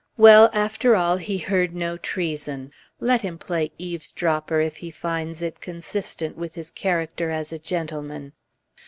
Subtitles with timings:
[0.17, 0.49] Well!
[0.51, 2.71] after all, he heard no treason.
[2.99, 8.33] Let him play eavesdropper if he finds it consistent with his character as a gentleman.